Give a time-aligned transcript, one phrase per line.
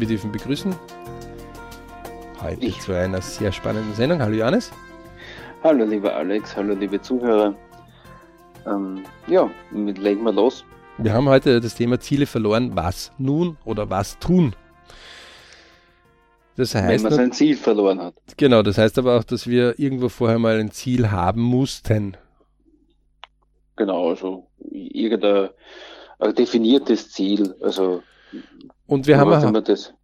[0.00, 0.74] Wir dürfen begrüßen
[2.40, 2.80] heute ich.
[2.80, 4.22] zu einer sehr spannenden Sendung.
[4.22, 4.72] Hallo Johannes.
[5.62, 7.54] Hallo lieber Alex, hallo liebe Zuhörer.
[8.66, 10.64] Ähm, ja, legen wir los.
[10.96, 12.70] Wir haben heute das Thema Ziele verloren.
[12.74, 14.56] Was nun oder was tun?
[16.56, 18.14] Das heißt, Wenn man sein Ziel verloren hat.
[18.38, 22.16] Genau, das heißt aber auch, dass wir irgendwo vorher mal ein Ziel haben mussten.
[23.76, 25.50] Genau, also irgendein
[26.34, 27.54] definiertes Ziel.
[27.60, 28.02] Also
[28.90, 29.54] und wir, haben,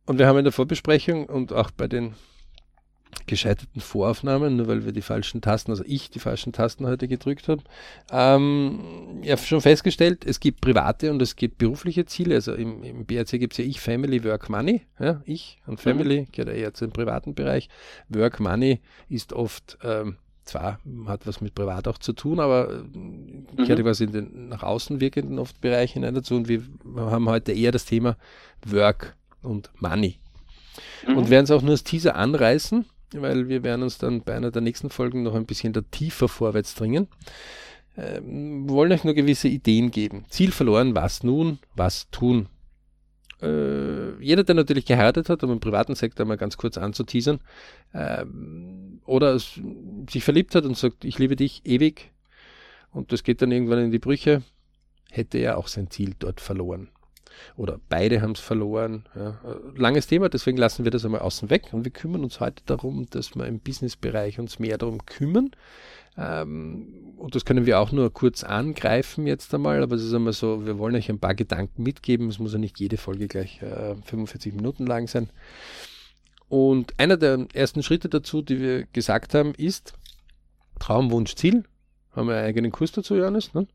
[0.07, 2.15] und wir haben in der Vorbesprechung und auch bei den
[3.27, 7.49] gescheiterten Voraufnahmen, nur weil wir die falschen Tasten, also ich die falschen Tasten heute gedrückt
[7.49, 7.63] habe,
[8.13, 12.37] ähm, ja schon festgestellt, es gibt private und es gibt berufliche Ziele.
[12.37, 14.83] Also im, im BRC gibt es ja ich, Family, Work, Money.
[15.01, 16.27] Ja, ich und Family mhm.
[16.31, 17.69] gehört eher zum privaten Bereich.
[18.09, 20.17] Work, Money ist oft ähm,
[20.47, 23.47] zwar hat was mit privat auch zu tun, aber äh, mhm.
[23.57, 26.63] gehört quasi in den nach außen wirkenden oft Bereich hinein dazu und wir
[26.97, 28.17] haben heute eher das Thema
[28.65, 30.19] Work und Money.
[31.07, 31.17] Mhm.
[31.17, 34.51] Und werden es auch nur als Teaser anreißen, weil wir werden uns dann bei einer
[34.51, 37.09] der nächsten Folgen noch ein bisschen da tiefer vorwärts dringen.
[37.99, 40.27] Ähm, wollen euch nur gewisse Ideen geben.
[40.29, 42.49] Ziel verloren, was nun, was tun.
[43.43, 47.41] Äh, jeder, der natürlich geheiratet hat, um im privaten Sektor mal ganz kurz anzuteasern,
[47.95, 52.13] ähm, oder sich verliebt hat und sagt, ich liebe dich ewig,
[52.93, 54.43] und das geht dann irgendwann in die Brüche,
[55.11, 56.89] hätte er auch sein Ziel dort verloren
[57.57, 59.05] oder beide haben es verloren.
[59.15, 59.39] Ja.
[59.75, 63.07] Langes Thema, deswegen lassen wir das einmal außen weg und wir kümmern uns heute darum,
[63.11, 65.51] dass wir im Businessbereich uns mehr darum kümmern.
[66.17, 70.33] Ähm, und das können wir auch nur kurz angreifen jetzt einmal, aber es ist einmal
[70.33, 72.29] so, wir wollen euch ein paar Gedanken mitgeben.
[72.29, 75.31] Es muss ja nicht jede Folge gleich äh, 45 Minuten lang sein.
[76.49, 79.95] Und einer der ersten Schritte dazu, die wir gesagt haben, ist
[80.79, 81.65] Traum, Wunsch, Ziel.
[82.13, 83.55] Haben wir einen eigenen Kurs dazu, Johannes?
[83.55, 83.67] Ne?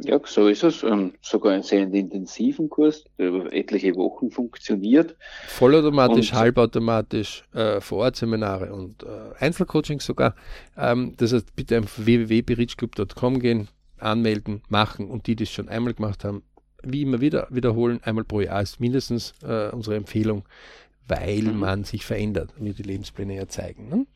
[0.00, 0.82] Ja, so ist es.
[0.82, 5.16] Ähm, sogar einen sehr intensiven Kurs, der über etliche Wochen funktioniert.
[5.48, 10.34] Vollautomatisch, und, halbautomatisch, äh, Vorortseminare und äh, Einzelcoaching sogar.
[10.76, 13.68] Ähm, das heißt, bitte einfach www.berichclub.com gehen,
[13.98, 16.42] anmelden, machen und die, die es schon einmal gemacht haben,
[16.82, 18.00] wie immer wieder wiederholen.
[18.04, 20.44] Einmal pro Jahr ist mindestens äh, unsere Empfehlung,
[21.08, 21.58] weil mhm.
[21.58, 23.88] man sich verändert, wie die Lebenspläne ja zeigen.
[23.88, 24.06] Ne?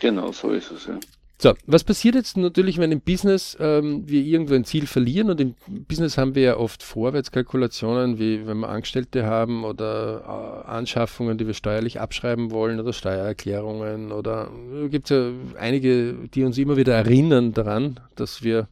[0.00, 0.86] Genau, so ist es.
[0.86, 0.98] Ja.
[1.38, 5.38] So, was passiert jetzt natürlich, wenn im Business ähm, wir irgendwo ein Ziel verlieren und
[5.38, 5.54] im
[5.86, 11.46] Business haben wir ja oft Vorwärtskalkulationen, wie wenn wir Angestellte haben oder äh, Anschaffungen, die
[11.46, 16.78] wir steuerlich abschreiben wollen oder Steuererklärungen oder äh, gibt es ja einige, die uns immer
[16.78, 18.68] wieder erinnern daran, dass wir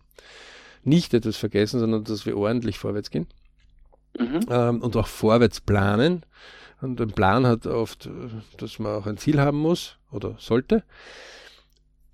[0.84, 3.26] nicht etwas vergessen, sondern dass wir ordentlich vorwärts gehen
[4.18, 4.40] mhm.
[4.48, 6.22] ähm, und auch vorwärts planen.
[6.80, 8.10] Und ein Plan hat oft, äh,
[8.56, 10.82] dass man auch ein Ziel haben muss oder sollte.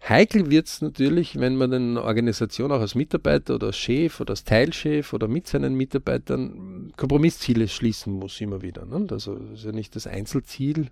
[0.08, 4.32] Heikel wird es natürlich, wenn man eine Organisation auch als Mitarbeiter oder als Chef oder
[4.32, 8.86] als Teilchef oder mit seinen Mitarbeitern Kompromissziele schließen muss, immer wieder.
[8.86, 9.06] Ne?
[9.10, 10.88] Also das ist ja nicht das Einzelziel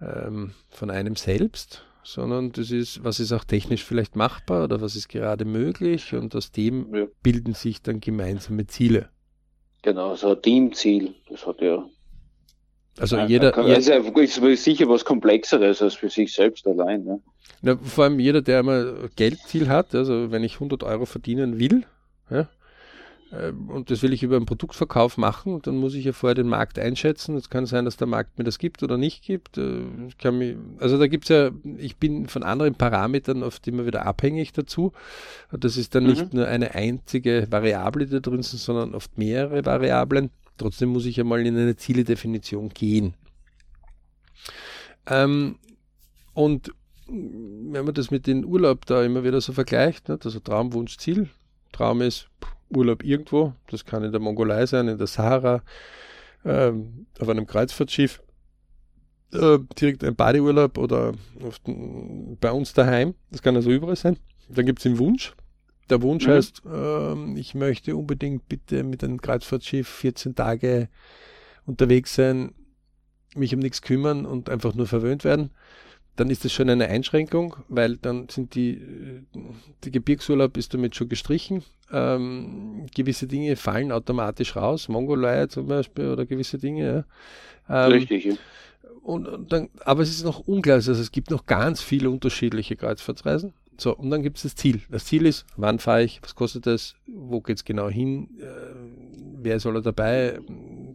[0.00, 4.94] ähm, von einem selbst, sondern das ist, was ist auch technisch vielleicht machbar oder was
[4.94, 7.06] ist gerade möglich und aus dem ja.
[7.22, 9.10] bilden sich dann gemeinsame Ziele.
[9.82, 11.84] Genau, so ein Teamziel, das hat ja
[12.98, 13.52] also ja, jeder.
[13.52, 17.04] Kann, also ist sicher was Komplexeres als für sich selbst allein.
[17.04, 17.20] Ne?
[17.64, 21.84] Ja, vor allem jeder, der einmal Geldziel hat, also wenn ich 100 Euro verdienen will,
[22.30, 22.48] ja,
[23.34, 26.48] ähm, und das will ich über einen Produktverkauf machen, dann muss ich ja vorher den
[26.48, 27.36] Markt einschätzen.
[27.36, 29.58] Es kann sein, dass der Markt mir das gibt oder nicht gibt.
[29.58, 34.06] Äh, mich, also da gibt es ja, ich bin von anderen Parametern oft immer wieder
[34.06, 34.92] abhängig dazu.
[35.50, 36.10] Das ist dann mhm.
[36.10, 40.30] nicht nur eine einzige Variable, die da drin sind, sondern oft mehrere Variablen.
[40.56, 43.14] Trotzdem muss ich ja mal in eine Zieledefinition gehen.
[45.06, 45.56] Ähm,
[46.32, 46.72] und
[47.06, 50.96] wenn man das mit dem Urlaub da immer wieder so vergleicht, ne, also Traum, Wunsch,
[50.98, 51.28] Ziel.
[51.72, 52.28] Traum ist
[52.70, 55.62] Urlaub irgendwo, das kann in der Mongolei sein, in der Sahara,
[56.44, 58.22] ähm, auf einem Kreuzfahrtschiff,
[59.32, 61.60] äh, direkt ein Badeurlaub oder auf,
[62.40, 64.16] bei uns daheim, das kann also überall sein.
[64.48, 65.34] Dann gibt es den Wunsch,
[65.90, 66.30] der Wunsch mhm.
[66.30, 70.88] heißt, ähm, ich möchte unbedingt bitte mit einem Kreuzfahrtschiff 14 Tage
[71.66, 72.54] unterwegs sein,
[73.34, 75.50] mich um nichts kümmern und einfach nur verwöhnt werden.
[76.16, 78.80] Dann ist das schon eine Einschränkung, weil dann sind die,
[79.82, 81.64] der Gebirgsurlaub ist damit schon gestrichen.
[81.92, 87.04] Ähm, gewisse Dinge fallen automatisch raus, Mongolei zum Beispiel oder gewisse Dinge.
[87.68, 87.86] Ja.
[87.86, 88.34] Ähm, Richtig, ja.
[89.02, 92.74] Und, und dann, aber es ist noch unklar, also es gibt noch ganz viele unterschiedliche
[92.76, 93.52] Kreuzfahrtsreisen.
[93.76, 94.80] So, und dann gibt es das Ziel.
[94.88, 98.44] Das Ziel ist, wann fahre ich, was kostet das, wo geht es genau hin, äh,
[99.42, 100.38] wer soll er dabei?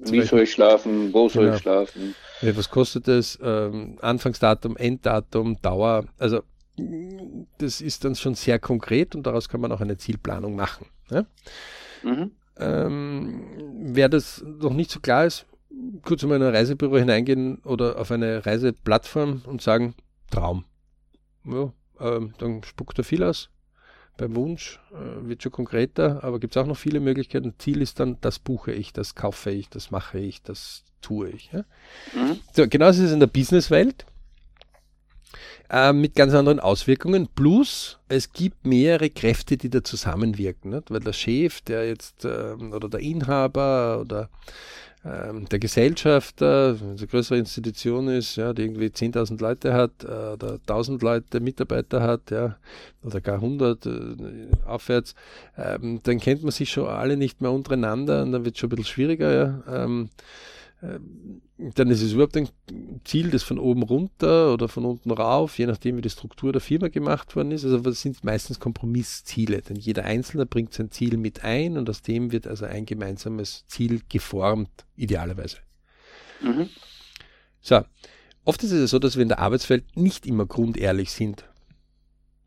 [0.06, 1.56] Wie soll ich schlafen, wo soll genau.
[1.56, 2.16] ich schlafen?
[2.42, 6.42] Ja, was kostet das, ähm, Anfangsdatum, Enddatum, Dauer, also
[7.58, 10.86] das ist dann schon sehr konkret und daraus kann man auch eine Zielplanung machen.
[11.10, 11.26] Ja?
[12.04, 12.32] Mhm.
[12.58, 15.46] Ähm, wer das noch nicht so klar ist,
[16.04, 19.96] kurz in ein Reisebüro hineingehen oder auf eine Reiseplattform und sagen,
[20.32, 20.66] Traum.
[21.46, 23.50] Ja, ähm, dann spuckt er viel aus.
[24.20, 27.54] Beim Wunsch äh, wird schon konkreter, aber gibt es auch noch viele Möglichkeiten.
[27.58, 31.50] Ziel ist dann, das buche ich, das kaufe ich, das mache ich, das tue ich.
[31.54, 31.60] Ja?
[32.14, 32.38] Mhm.
[32.54, 34.06] So, genauso ist es in der Businesswelt
[35.70, 37.30] äh, mit ganz anderen Auswirkungen.
[37.34, 40.72] Plus, es gibt mehrere Kräfte, die da zusammenwirken.
[40.72, 40.92] Nicht?
[40.92, 44.30] Weil der Chef, der jetzt, äh, oder der Inhaber oder
[45.06, 50.04] ähm, der Gesellschafter, wenn es eine größere Institution ist, ja, die irgendwie 10.000 Leute hat
[50.04, 52.58] äh, oder 1.000 Leute Mitarbeiter hat, ja,
[53.04, 53.92] oder gar 100 äh,
[54.66, 55.16] aufwärts,
[55.58, 58.68] ähm, dann kennt man sich schon alle nicht mehr untereinander und dann wird es schon
[58.68, 59.34] ein bisschen schwieriger.
[59.34, 59.84] Ja.
[59.86, 60.10] Ähm,
[60.82, 62.48] dann ist es überhaupt ein
[63.04, 66.62] Ziel, das von oben runter oder von unten rauf, je nachdem wie die Struktur der
[66.62, 67.66] Firma gemacht worden ist.
[67.66, 72.02] Also das sind meistens Kompromissziele, denn jeder Einzelne bringt sein Ziel mit ein und aus
[72.02, 75.58] dem wird also ein gemeinsames Ziel geformt, idealerweise.
[76.42, 76.70] Mhm.
[77.60, 77.82] So,
[78.46, 81.49] oft ist es so, dass wir in der Arbeitswelt nicht immer grundehrlich sind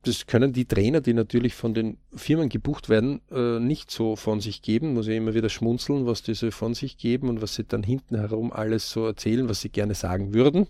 [0.04, 4.40] das können die Trainer, die natürlich von den Firmen gebucht werden, äh, nicht so von
[4.40, 4.94] sich geben.
[4.94, 7.82] Muss ich immer wieder schmunzeln, was die so von sich geben und was sie dann
[7.82, 10.66] hinten herum alles so erzählen, was sie gerne sagen würden,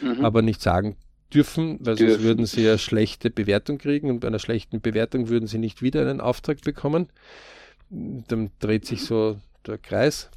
[0.00, 0.24] mhm.
[0.24, 0.96] aber nicht sagen
[1.34, 2.14] dürfen, weil dürfen.
[2.14, 5.82] sonst würden sie ja schlechte Bewertung kriegen und bei einer schlechten Bewertung würden sie nicht
[5.82, 7.08] wieder einen Auftrag bekommen.
[7.90, 10.30] Dann dreht sich so der Kreis.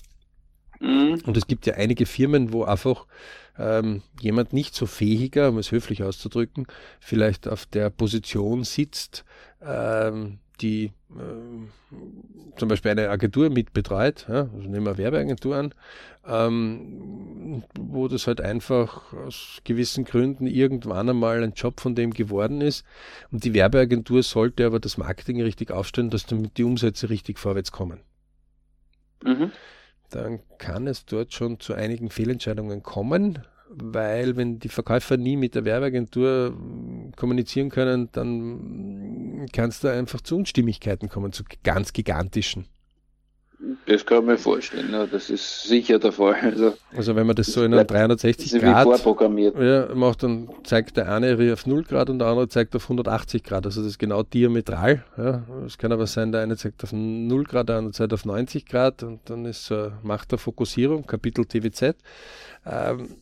[0.79, 1.21] Mhm.
[1.25, 3.05] Und es gibt ja einige Firmen, wo einfach
[3.57, 6.67] ähm, jemand nicht so fähiger, um es höflich auszudrücken,
[6.99, 9.25] vielleicht auf der Position sitzt,
[9.61, 15.73] ähm, die äh, zum Beispiel eine Agentur mitbetreut, ja, also nehmen wir Werbeagentur an,
[16.25, 22.61] ähm, wo das halt einfach aus gewissen Gründen irgendwann einmal ein Job von dem geworden
[22.61, 22.85] ist.
[23.31, 27.71] Und die Werbeagentur sollte aber das Marketing richtig aufstellen, dass damit die Umsätze richtig vorwärts
[27.71, 27.99] kommen.
[29.23, 29.51] Mhm
[30.15, 33.39] dann kann es dort schon zu einigen Fehlentscheidungen kommen,
[33.69, 36.55] weil wenn die Verkäufer nie mit der Werbeagentur
[37.15, 42.67] kommunizieren können, dann kann es da einfach zu Unstimmigkeiten kommen, zu ganz gigantischen.
[43.85, 46.35] Das kann man vorstellen, ja, das ist sicher der Fall.
[46.35, 51.09] Also, also wenn man das, so in einem 360 Grad ja, macht, dann zeigt der
[51.09, 53.65] eine auf 0 Grad und der andere zeigt auf 180 Grad.
[53.65, 55.05] Also das ist genau diametral.
[55.17, 55.43] Ja.
[55.65, 58.65] Es kann aber sein, der eine zeigt auf 0 Grad, der andere zeigt auf 90
[58.65, 61.95] Grad und dann ist äh, Macht der Fokussierung, Kapitel TWZ.
[62.65, 63.15] Ähm,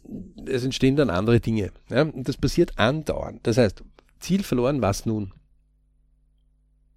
[0.48, 1.72] es entstehen dann andere Dinge.
[1.90, 2.02] Ja.
[2.02, 3.42] Und das passiert andauernd.
[3.44, 3.84] Das heißt,
[4.20, 5.34] Ziel verloren, was nun?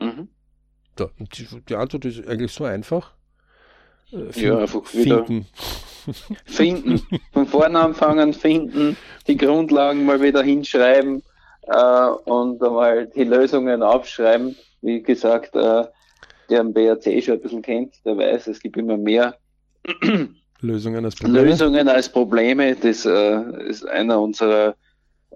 [0.00, 0.29] Mhm.
[0.99, 3.12] So, die, die Antwort ist eigentlich so einfach
[4.11, 5.47] Finden, ja, einfach wieder finden.
[6.45, 7.03] finden.
[7.33, 8.97] Von vorne anfangen, finden,
[9.27, 11.23] die Grundlagen mal wieder hinschreiben
[11.62, 14.56] äh, und einmal die Lösungen aufschreiben.
[14.83, 15.85] Wie gesagt, äh,
[16.51, 19.37] der am BRC schon ein bisschen kennt, der weiß, es gibt immer mehr
[20.61, 21.49] Lösungen als Probleme.
[21.49, 22.77] Lösungen als Probleme.
[22.77, 24.75] Das äh, ist einer unserer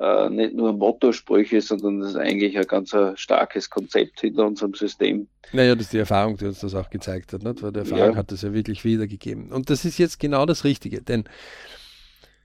[0.01, 4.75] äh, nicht nur Motto-Sprüche, sondern das ist eigentlich ein ganz ein starkes Konzept hinter unserem
[4.75, 5.29] System.
[5.53, 7.63] Naja, das ist die Erfahrung, die uns das auch gezeigt hat, nicht?
[7.63, 8.17] weil die Erfahrung ja.
[8.17, 9.51] hat das ja wirklich wiedergegeben.
[9.51, 11.25] Und das ist jetzt genau das Richtige, denn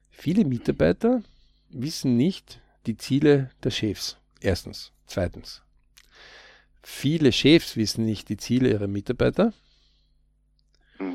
[0.10, 1.22] viele Mitarbeiter
[1.70, 4.18] wissen nicht die Ziele der Chefs.
[4.40, 4.92] Erstens.
[5.06, 5.62] Zweitens.
[6.82, 9.54] Viele Chefs wissen nicht die Ziele ihrer Mitarbeiter.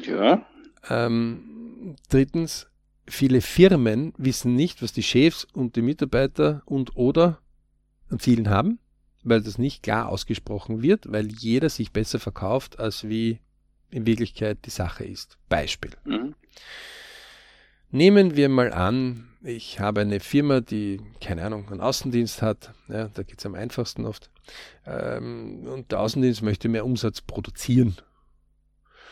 [0.03, 0.47] Ja.
[0.89, 2.69] Ähm, drittens,
[3.09, 7.41] viele Firmen wissen nicht, was die Chefs und die Mitarbeiter und oder
[8.11, 8.79] an Zielen haben,
[9.23, 13.41] weil das nicht klar ausgesprochen wird, weil jeder sich besser verkauft, als wie
[13.91, 15.39] in Wirklichkeit die Sache ist.
[15.49, 15.93] Beispiel.
[16.05, 16.35] Mhm.
[17.91, 23.09] Nehmen wir mal an, ich habe eine Firma, die, keine Ahnung, einen Außendienst hat, ja,
[23.09, 24.31] da geht es am einfachsten oft,
[24.85, 27.97] ähm, und der Außendienst möchte mehr Umsatz produzieren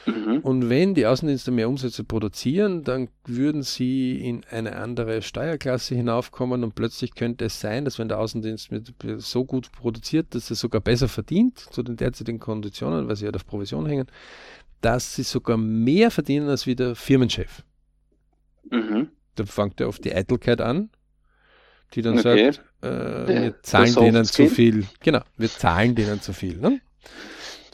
[0.07, 0.39] Mhm.
[0.39, 6.63] Und wenn die Außendienste mehr Umsätze produzieren, dann würden sie in eine andere Steuerklasse hinaufkommen
[6.63, 10.57] und plötzlich könnte es sein, dass wenn der Außendienst mit, so gut produziert, dass er
[10.57, 14.07] sogar besser verdient zu den derzeitigen Konditionen, weil sie ja halt auf Provision hängen,
[14.81, 17.65] dass sie sogar mehr verdienen als wie der Firmenchef.
[18.71, 19.09] Mhm.
[19.35, 20.91] Dann fängt er auf die Eitelkeit an,
[21.95, 22.53] die dann okay.
[22.53, 24.87] sagt, äh, wir zahlen denen zu viel.
[25.01, 26.59] Genau, wir zahlen denen zu viel.
[26.59, 26.81] Ne?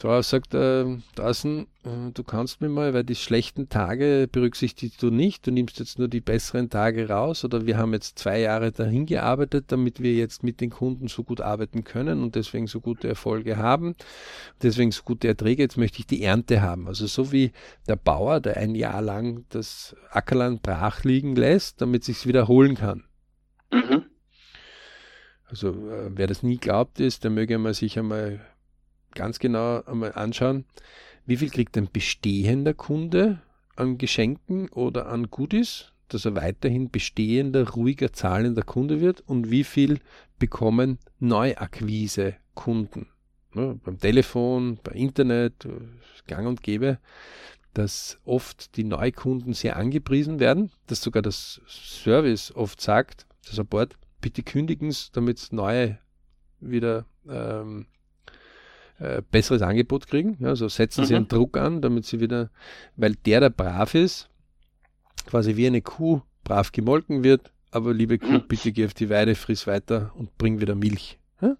[0.02, 5.10] Da sagt äh, Dassen, äh, du kannst mir mal, weil die schlechten Tage berücksichtigst du
[5.10, 8.72] nicht, du nimmst jetzt nur die besseren Tage raus oder wir haben jetzt zwei Jahre
[8.72, 12.80] dahin gearbeitet, damit wir jetzt mit den Kunden so gut arbeiten können und deswegen so
[12.80, 13.94] gute Erfolge haben,
[14.60, 16.88] deswegen so gute Erträge, jetzt möchte ich die Ernte haben.
[16.88, 17.52] Also so wie
[17.86, 23.04] der Bauer, der ein Jahr lang das Ackerland brach liegen lässt, damit sich's wiederholen kann.
[23.70, 24.06] Mhm.
[25.44, 28.40] Also äh, wer das nie glaubt ist, der möge mal sich einmal
[29.14, 30.64] ganz genau einmal anschauen,
[31.26, 33.40] wie viel kriegt ein bestehender Kunde
[33.76, 39.64] an Geschenken oder an Goodies, dass er weiterhin bestehender, ruhiger, zahlender Kunde wird und wie
[39.64, 40.00] viel
[40.38, 43.06] bekommen Neuakquise-Kunden.
[43.54, 45.68] Ne, beim Telefon, beim Internet,
[46.26, 46.98] gang und gäbe,
[47.74, 53.96] dass oft die Neukunden sehr angepriesen werden, dass sogar das Service oft sagt, der Support,
[54.20, 55.98] bitte kündigen Sie, damit neue
[56.60, 57.86] wieder ähm,
[58.98, 60.36] äh, besseres Angebot kriegen.
[60.40, 61.18] Ja, also setzen Sie mhm.
[61.18, 62.50] einen Druck an, damit Sie wieder,
[62.96, 64.28] weil der, der brav ist,
[65.26, 68.48] quasi wie eine Kuh brav gemolken wird, aber liebe Kuh, mhm.
[68.48, 71.18] bitte geh auf die Weide, friss weiter und bring wieder Milch.
[71.40, 71.56] Ja?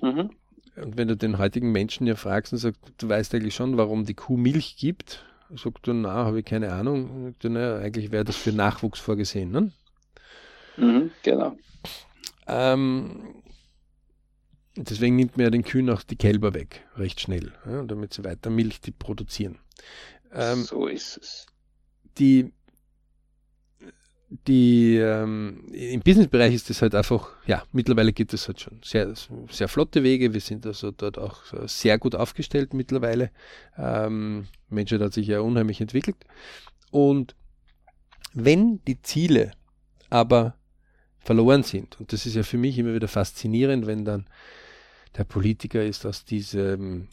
[0.00, 0.30] Mhm.
[0.76, 4.04] Und wenn du den heutigen Menschen ja fragst und sagst, du weißt eigentlich schon, warum
[4.04, 5.24] die Kuh Milch gibt,
[5.56, 7.26] sagt er, na, habe ich keine Ahnung.
[7.26, 9.50] Sagt er, naja, eigentlich wäre das für Nachwuchs vorgesehen.
[9.50, 9.72] Ne?
[10.76, 11.56] Mhm, genau.
[12.46, 13.42] Ähm,
[14.88, 18.24] deswegen nimmt man ja den Kühen auch die Kälber weg, recht schnell, ja, damit sie
[18.24, 19.58] weiter Milch produzieren.
[20.32, 21.46] Ähm, so ist es.
[22.18, 22.52] Die
[24.46, 29.12] die ähm, im Businessbereich ist das halt einfach, ja, mittlerweile gibt es halt schon sehr,
[29.50, 30.32] sehr flotte Wege.
[30.32, 33.30] Wir sind also dort auch sehr gut aufgestellt mittlerweile.
[33.76, 36.16] Ähm, Menschheit hat sich ja unheimlich entwickelt.
[36.92, 37.34] Und
[38.32, 39.50] wenn die Ziele
[40.10, 40.54] aber
[41.18, 44.26] verloren sind, und das ist ja für mich immer wieder faszinierend, wenn dann
[45.16, 47.08] der Politiker ist aus diesem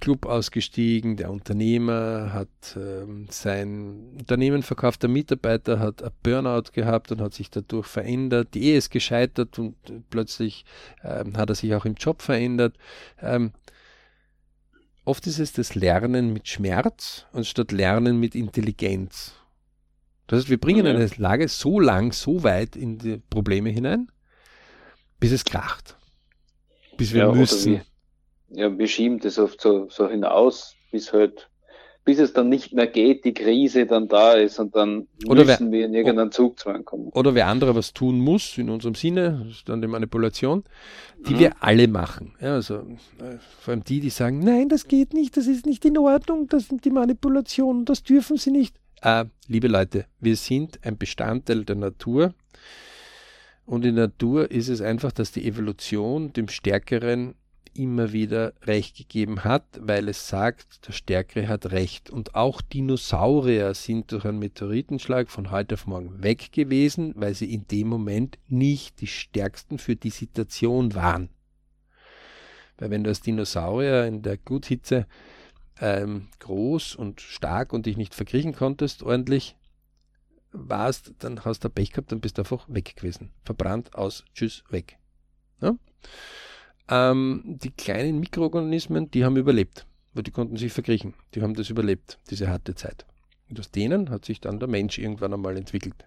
[0.00, 7.12] Club ausgestiegen, der Unternehmer hat ähm, sein Unternehmen verkauft, der Mitarbeiter hat ein Burnout gehabt
[7.12, 9.76] und hat sich dadurch verändert, die Ehe ist gescheitert und
[10.10, 10.64] plötzlich
[11.02, 12.76] ähm, hat er sich auch im Job verändert.
[13.20, 13.52] Ähm,
[15.04, 19.32] oft ist es das Lernen mit Schmerz anstatt Lernen mit Intelligenz.
[20.26, 24.10] Das heißt, wir bringen eine Lage so lang, so weit in die Probleme hinein,
[25.20, 25.96] bis es kracht.
[26.96, 27.82] Bis wir ja, müssen
[28.54, 31.50] ja, wir schieben das oft so, so hinaus, bis halt,
[32.04, 35.72] bis es dann nicht mehr geht, die Krise dann da ist und dann oder müssen
[35.72, 37.08] wer, wir in irgendeinen Zugzwang kommen.
[37.08, 40.64] Oder wer andere was tun muss, in unserem Sinne, das ist dann die Manipulation,
[41.26, 41.38] die mhm.
[41.38, 42.34] wir alle machen.
[42.40, 42.76] Ja, also
[43.18, 46.46] äh, vor allem die, die sagen, nein, das geht nicht, das ist nicht in Ordnung,
[46.48, 48.76] das sind die Manipulationen, das dürfen sie nicht.
[49.02, 52.34] Äh, liebe Leute, wir sind ein Bestandteil der Natur.
[53.66, 57.34] Und in der Natur ist es einfach, dass die Evolution dem Stärkeren
[57.74, 62.10] immer wieder recht gegeben hat, weil es sagt, der Stärkere hat recht.
[62.10, 67.52] Und auch Dinosaurier sind durch einen Meteoritenschlag von heute auf morgen weg gewesen, weil sie
[67.52, 71.28] in dem Moment nicht die stärksten für die Situation waren.
[72.78, 75.06] Weil wenn du als Dinosaurier in der Gluthitze
[75.80, 79.56] ähm, groß und stark und dich nicht verkriechen konntest ordentlich,
[80.54, 83.30] warst, dann hast du Pech gehabt, dann bist du einfach weg gewesen.
[83.44, 84.98] Verbrannt, aus, tschüss, weg.
[85.60, 85.76] Ja?
[86.88, 91.14] Ähm, die kleinen Mikroorganismen, die haben überlebt, weil die konnten sich verkriechen.
[91.34, 93.04] Die haben das überlebt, diese harte Zeit.
[93.48, 96.06] Und aus denen hat sich dann der Mensch irgendwann einmal entwickelt.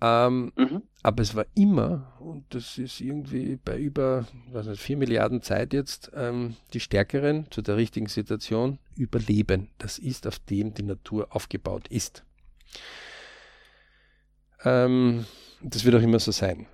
[0.00, 0.82] Ähm, mhm.
[1.02, 5.72] Aber es war immer, und das ist irgendwie bei über was nicht, 4 Milliarden Zeit
[5.72, 9.70] jetzt, ähm, die Stärkeren zu der richtigen Situation überleben.
[9.78, 12.24] Das ist, auf dem die Natur aufgebaut ist.
[14.64, 15.26] Ähm,
[15.60, 16.66] das wird auch immer so sein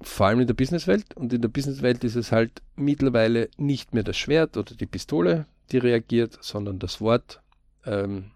[0.00, 1.14] vor allem in der Businesswelt.
[1.14, 5.46] Und in der Businesswelt ist es halt mittlerweile nicht mehr das Schwert oder die Pistole,
[5.72, 7.40] die reagiert, sondern das Wort,
[7.84, 8.30] ähm,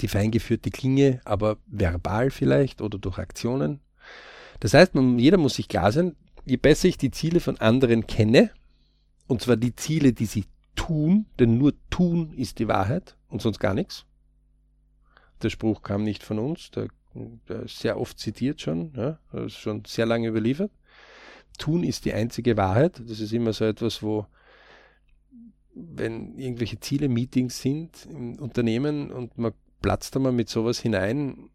[0.00, 3.80] die feingeführte Klinge, aber verbal vielleicht oder durch Aktionen.
[4.60, 8.06] Das heißt, man, jeder muss sich klar sein, je besser ich die Ziele von anderen
[8.06, 8.50] kenne,
[9.26, 10.44] und zwar die Ziele, die sie
[10.76, 14.04] tun, denn nur tun ist die Wahrheit und sonst gar nichts.
[15.42, 16.88] Der Spruch kam nicht von uns, der
[17.66, 20.70] sehr oft zitiert schon, ja, schon sehr lange überliefert.
[21.58, 23.00] Tun ist die einzige Wahrheit.
[23.06, 24.26] Das ist immer so etwas, wo,
[25.74, 31.50] wenn irgendwelche Ziele, Meetings sind im Unternehmen und man platzt da mal mit sowas hinein,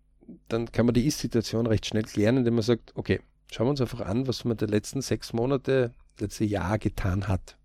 [0.48, 3.20] dann kann man die Ist-Situation recht schnell klären, indem man sagt, okay,
[3.52, 7.58] schauen wir uns einfach an, was man die letzten sechs Monate, letzte Jahr getan hat.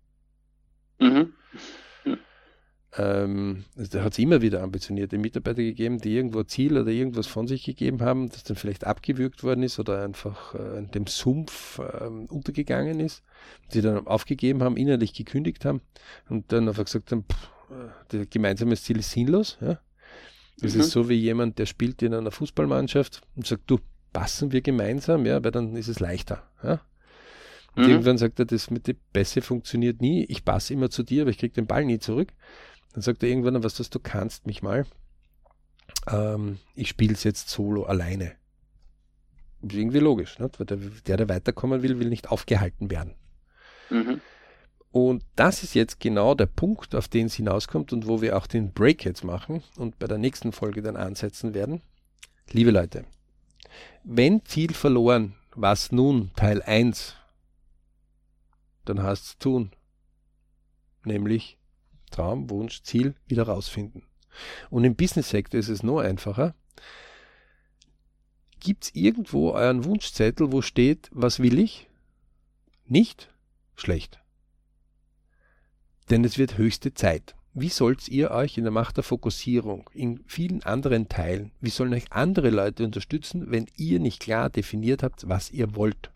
[0.99, 1.33] Mhm.
[2.97, 7.47] Ähm, da hat es immer wieder ambitionierte Mitarbeiter gegeben, die irgendwo Ziel oder irgendwas von
[7.47, 11.79] sich gegeben haben, das dann vielleicht abgewürgt worden ist oder einfach äh, in dem Sumpf
[11.79, 13.23] äh, untergegangen ist,
[13.73, 15.81] die dann aufgegeben haben, innerlich gekündigt haben
[16.27, 19.59] und dann einfach gesagt haben, pff, äh, das gemeinsame Ziel ist sinnlos.
[19.61, 19.79] Ja?
[20.59, 20.81] Das mhm.
[20.81, 23.77] ist so wie jemand, der spielt in einer Fußballmannschaft und sagt, du,
[24.11, 26.41] passen wir gemeinsam, ja, weil dann ist es leichter.
[26.63, 26.81] Ja?
[27.75, 27.89] Und mhm.
[27.91, 31.29] irgendwann sagt er, das mit den Pässe funktioniert nie, ich passe immer zu dir, aber
[31.29, 32.33] ich kriege den Ball nie zurück.
[32.93, 34.85] Dann sagt er irgendwann, was das, du kannst mich mal.
[36.07, 38.35] Ähm, ich spiele es jetzt solo alleine.
[39.61, 43.15] Ist irgendwie logisch, weil der, der, der weiterkommen will, will nicht aufgehalten werden.
[43.89, 44.21] Mhm.
[44.91, 48.47] Und das ist jetzt genau der Punkt, auf den es hinauskommt und wo wir auch
[48.47, 51.81] den Break jetzt machen und bei der nächsten Folge dann ansetzen werden.
[52.51, 53.05] Liebe Leute,
[54.03, 57.15] wenn Ziel verloren, was nun Teil 1,
[58.85, 59.71] dann heißt es tun.
[61.03, 61.56] Nämlich
[62.11, 64.03] Traum, Wunsch, Ziel wieder rausfinden.
[64.69, 66.55] Und im Business-Sektor ist es noch einfacher.
[68.59, 71.87] Gibt es irgendwo euren Wunschzettel, wo steht, was will ich?
[72.85, 73.29] Nicht?
[73.75, 74.19] Schlecht.
[76.09, 77.35] Denn es wird höchste Zeit.
[77.53, 81.93] Wie sollt ihr euch in der Macht der Fokussierung, in vielen anderen Teilen, wie sollen
[81.93, 86.11] euch andere Leute unterstützen, wenn ihr nicht klar definiert habt, was ihr wollt?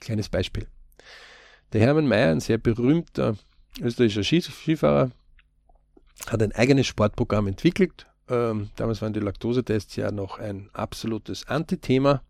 [0.00, 0.68] Kleines Beispiel.
[1.72, 3.36] Der Hermann Mayer, ein sehr berühmter
[3.80, 5.10] österreichischer Skifahrer,
[6.26, 8.06] hat ein eigenes Sportprogramm entwickelt.
[8.26, 12.22] Ähm, damals waren die Laktosetests ja noch ein absolutes Antithema,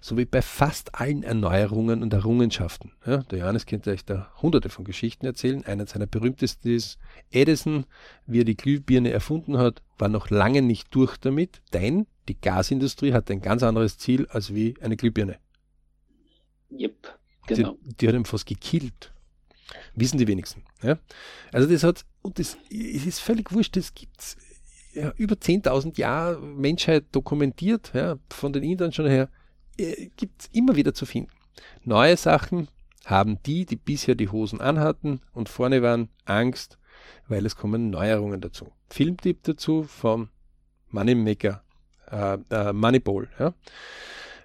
[0.00, 2.92] so wie bei fast allen Erneuerungen und Errungenschaften.
[3.04, 5.64] Ja, der Johannes könnte euch da hunderte von Geschichten erzählen.
[5.64, 6.98] Einer seiner berühmtesten ist
[7.32, 7.84] Edison,
[8.26, 13.12] wie er die Glühbirne erfunden hat, war noch lange nicht durch damit, denn die Gasindustrie
[13.12, 15.38] hat ein ganz anderes Ziel als wie eine Glühbirne.
[16.70, 17.76] Yep, genau.
[17.82, 19.12] Die, die hat ihn fast gekillt.
[19.94, 20.64] Wissen die wenigsten.
[20.82, 20.98] Ja?
[21.52, 24.36] Also das hat, und das es ist völlig wurscht, das gibt
[24.92, 29.28] ja, über 10.000 Jahre Menschheit dokumentiert, ja, von den Indern schon her,
[29.78, 31.30] äh, gibt es immer wieder zu finden.
[31.84, 32.68] Neue Sachen
[33.04, 36.78] haben die, die bisher die Hosen anhatten und vorne waren, Angst,
[37.28, 38.72] weil es kommen Neuerungen dazu.
[38.88, 40.28] Filmtipp dazu vom
[40.88, 41.62] Moneymaker,
[42.10, 43.54] äh, äh, Moneyball, ja,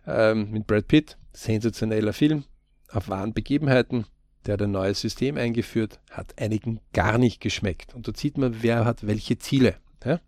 [0.08, 2.46] ähm, mit Brad Pitt, sensationeller Film
[2.90, 4.06] auf wahren Begebenheiten
[4.46, 7.96] der hat ein neues System eingeführt, hat einigen gar nicht geschmeckt.
[7.96, 9.78] Und da sieht man, wer hat welche Ziele.
[10.04, 10.20] Ja?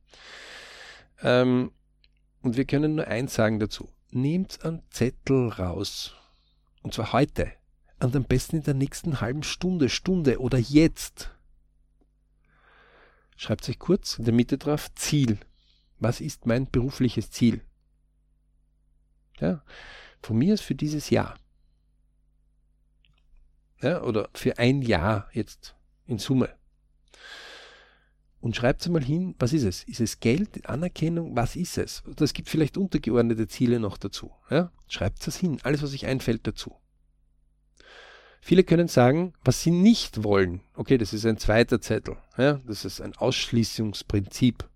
[1.22, 1.72] Ähm,
[2.42, 3.90] und wir können nur eins sagen dazu.
[4.12, 6.16] Nehmt einen Zettel raus.
[6.82, 7.52] Und zwar heute.
[8.00, 11.32] Und am besten in der nächsten halben Stunde, Stunde oder jetzt.
[13.36, 15.38] Schreibt euch kurz in der Mitte drauf Ziel.
[16.00, 17.62] Was ist mein berufliches Ziel?
[19.40, 19.64] Ja,
[20.22, 21.36] von mir ist für dieses Jahr
[23.82, 26.50] ja, oder für ein Jahr jetzt in Summe.
[28.40, 29.84] Und schreibt mal hin, was ist es?
[29.84, 31.36] Ist es Geld, Anerkennung?
[31.36, 32.04] Was ist es?
[32.16, 34.32] Das gibt vielleicht untergeordnete Ziele noch dazu.
[34.50, 34.72] Ja?
[34.88, 36.76] Schreibt es hin, alles, was euch einfällt dazu.
[38.40, 40.62] Viele können sagen, was sie nicht wollen.
[40.76, 42.18] Okay, das ist ein zweiter Zettel.
[42.38, 42.62] Ja?
[42.66, 44.70] Das ist ein Ausschließungsprinzip.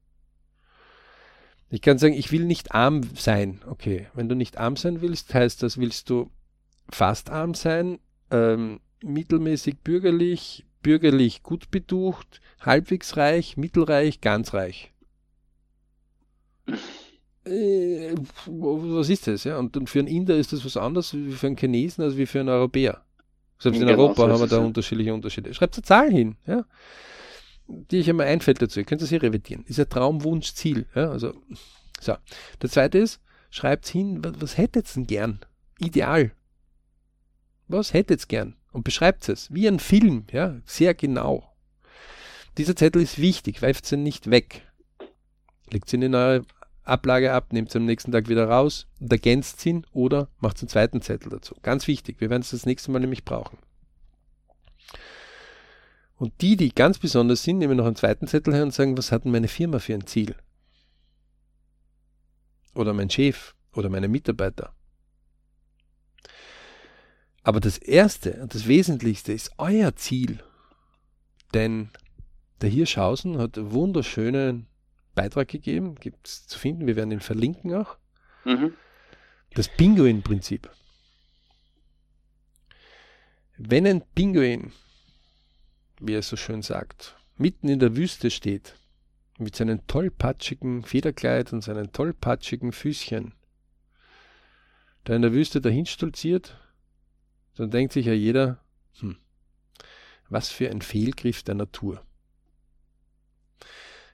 [1.70, 3.62] Ich kann sagen, ich will nicht arm sein.
[3.68, 6.30] Okay, wenn du nicht arm sein willst, heißt das, willst du
[6.90, 8.00] fast arm sein,
[8.32, 14.92] ähm, mittelmäßig bürgerlich, bürgerlich gut betucht, halbwegs reich, mittelreich, ganz reich.
[17.46, 18.14] Äh,
[18.46, 19.44] was ist das?
[19.44, 19.58] Ja?
[19.58, 22.26] Und, und für einen Inder ist das was anderes wie für einen Chinesen als wie
[22.26, 23.04] für einen Europäer.
[23.60, 24.66] Selbst in genau, Europa so haben wir da ja.
[24.66, 25.54] unterschiedliche Unterschiede.
[25.54, 26.66] Schreibt eine Zahl hin, ja?
[27.68, 28.80] die ich einmal einfällt dazu.
[28.80, 29.64] Ihr könnt das hier revidieren.
[29.68, 30.88] Ist ein Traumwunsch, Ziel.
[30.96, 31.12] Ja?
[31.12, 31.34] Also,
[32.00, 32.16] so.
[32.62, 35.40] Der zweite ist, schreibt hin, was, was hättet ihr denn gern?
[35.80, 36.32] Ideal.
[37.68, 38.56] Was hättet ihr gern?
[38.72, 41.52] Und beschreibt es wie ein Film, ja, sehr genau.
[42.58, 44.68] Dieser Zettel ist wichtig, weift ihn nicht weg.
[45.70, 46.46] Legt ihn in eure
[46.84, 50.68] Ablage ab, nehmt ihn am nächsten Tag wieder raus und ergänzt ihn oder macht einen
[50.68, 51.56] zweiten Zettel dazu.
[51.62, 53.58] Ganz wichtig, wir werden es das nächste Mal nämlich brauchen.
[56.18, 59.12] Und die, die ganz besonders sind, nehmen noch einen zweiten Zettel her und sagen, was
[59.12, 60.36] hat denn meine Firma für ein Ziel?
[62.76, 64.74] Oder mein Chef oder meine Mitarbeiter.
[67.44, 70.44] Aber das Erste und das Wesentlichste ist euer Ziel.
[71.54, 71.90] Denn
[72.62, 74.68] der Hirschhausen hat einen wunderschönen
[75.16, 77.98] Beitrag gegeben, gibt es zu finden, wir werden ihn verlinken auch.
[78.46, 78.74] Mhm.
[79.54, 80.70] Das Pinguin-Prinzip.
[83.58, 84.72] Wenn ein Pinguin,
[86.00, 88.76] wie er so schön sagt, mitten in der Wüste steht,
[89.38, 93.34] mit seinem tollpatschigen Federkleid und seinen tollpatschigen Füßchen,
[95.04, 96.58] da in der Wüste dahin stolziert,
[97.62, 98.58] dann denkt sich ja jeder,
[99.00, 99.18] hm,
[100.30, 102.02] was für ein Fehlgriff der Natur.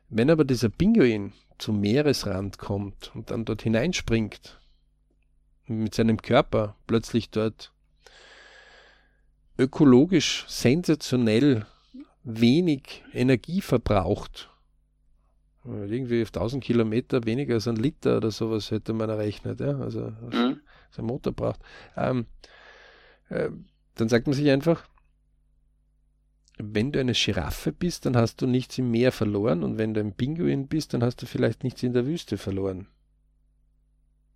[0.09, 4.59] Wenn aber dieser Pinguin zum Meeresrand kommt und dann dort hineinspringt,
[5.65, 7.73] mit seinem Körper plötzlich dort
[9.57, 11.65] ökologisch sensationell
[12.23, 14.49] wenig Energie verbraucht,
[15.63, 20.13] irgendwie auf 1000 Kilometer weniger als ein Liter oder sowas hätte man errechnet, ja, also
[20.31, 20.61] mhm.
[20.91, 21.59] sein Motor braucht.
[21.95, 22.25] Ähm,
[23.29, 23.49] äh,
[23.95, 24.87] dann sagt man sich einfach,
[26.57, 29.99] wenn du eine Giraffe bist, dann hast du nichts im Meer verloren und wenn du
[29.99, 32.87] ein Pinguin bist, dann hast du vielleicht nichts in der Wüste verloren.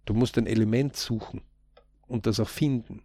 [0.05, 1.41] Du musst ein Element suchen
[2.07, 3.03] und das auch finden.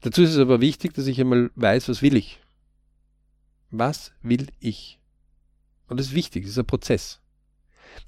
[0.00, 2.40] Dazu ist es aber wichtig, dass ich einmal weiß, was will ich.
[3.70, 5.00] Was will ich?
[5.86, 7.20] Und das ist wichtig, das ist ein Prozess.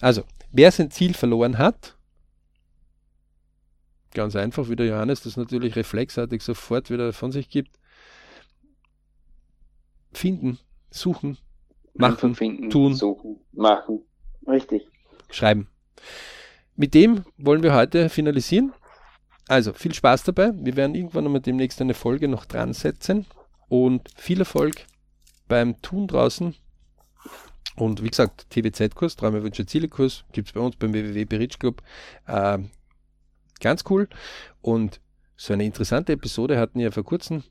[0.00, 1.96] Also, wer sein Ziel verloren hat,
[4.14, 7.78] ganz einfach, wie der Johannes das natürlich reflexartig sofort wieder von sich gibt,
[10.12, 10.58] finden,
[10.90, 11.38] suchen,
[11.94, 14.02] machen, finden, tun, suchen, machen.
[14.46, 14.86] Richtig.
[15.30, 15.68] Schreiben.
[16.76, 18.72] Mit dem wollen wir heute finalisieren.
[19.48, 20.52] Also viel Spaß dabei.
[20.54, 23.26] Wir werden irgendwann einmal demnächst eine Folge noch dran setzen
[23.68, 24.86] und viel Erfolg
[25.48, 26.54] beim Tun draußen.
[27.76, 31.82] Und wie gesagt, TWZ-Kurs, Träume, Wünsche, Ziele-Kurs gibt es bei uns beim www Berich Club.
[32.26, 32.58] Äh,
[33.60, 34.08] ganz cool.
[34.60, 35.00] Und
[35.36, 37.42] so eine interessante Episode hatten wir vor kurzem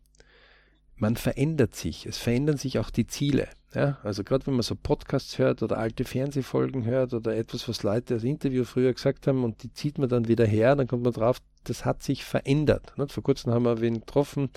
[0.95, 2.05] man verändert sich.
[2.05, 3.47] Es verändern sich auch die Ziele.
[3.73, 3.97] Ja?
[4.03, 8.15] Also gerade wenn man so Podcasts hört oder alte Fernsehfolgen hört oder etwas, was Leute
[8.15, 11.13] als Interview früher gesagt haben und die zieht man dann wieder her, dann kommt man
[11.13, 12.93] drauf, das hat sich verändert.
[12.97, 13.11] Nicht?
[13.11, 14.49] Vor kurzem haben wir wen getroffen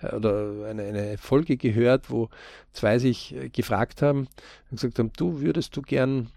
[0.00, 2.28] äh, oder eine, eine Folge gehört, wo
[2.72, 4.28] zwei sich äh, gefragt haben
[4.70, 6.30] und gesagt haben, du würdest du gern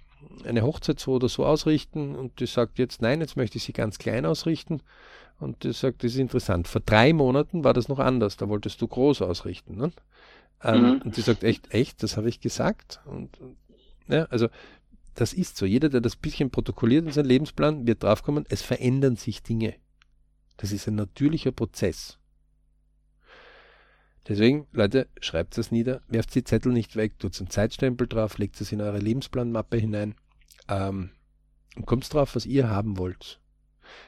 [0.46, 3.74] eine Hochzeit so oder so ausrichten und die sagt jetzt nein, jetzt möchte ich sie
[3.74, 4.82] ganz klein ausrichten
[5.40, 6.68] und die sagt, das ist interessant.
[6.68, 9.78] Vor drei Monaten war das noch anders, da wolltest du groß ausrichten.
[9.78, 9.92] Ne?
[10.64, 11.02] Ähm, mhm.
[11.04, 13.00] Und sie sagt, echt, echt, das habe ich gesagt.
[13.06, 13.38] Und,
[14.08, 14.50] ja, also
[15.16, 15.66] das ist so.
[15.66, 19.76] Jeder, der das bisschen protokolliert in seinem Lebensplan, wird draufkommen, es verändern sich Dinge.
[20.58, 22.18] Das ist ein natürlicher Prozess.
[24.30, 28.62] Deswegen, Leute, schreibt das nieder, werft die Zettel nicht weg, tut einen Zeitstempel drauf, legt
[28.62, 30.14] es in eure Lebensplanmappe hinein
[30.70, 31.10] ähm,
[31.76, 33.40] und kommt drauf, was ihr haben wollt.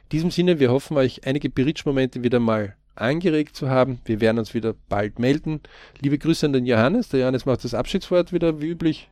[0.04, 4.00] In diesem Sinne, wir hoffen euch einige Berichtsmomente wieder mal angeregt zu haben.
[4.06, 5.62] Wir werden uns wieder bald melden.
[6.00, 7.10] Liebe Grüße an den Johannes.
[7.10, 9.10] Der Johannes macht das Abschiedswort wieder wie üblich.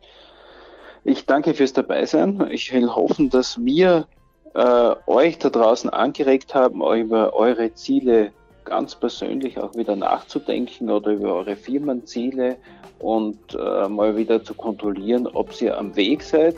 [1.06, 2.48] Ich danke fürs Dabeisein.
[2.52, 4.08] Ich will hoffen, dass wir
[4.54, 8.32] äh, euch da draußen angeregt haben, über eure Ziele
[8.70, 12.56] ganz persönlich auch wieder nachzudenken oder über eure Firmenziele
[13.00, 16.56] und äh, mal wieder zu kontrollieren, ob ihr am Weg seid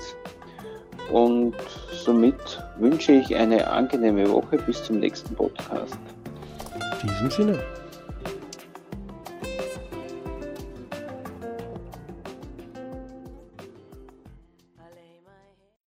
[1.12, 1.56] und
[1.92, 5.98] somit wünsche ich eine angenehme Woche bis zum nächsten Podcast.
[7.02, 7.81] In diesem Sinne.